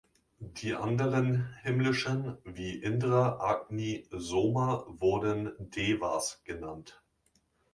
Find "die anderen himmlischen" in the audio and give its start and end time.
0.39-2.35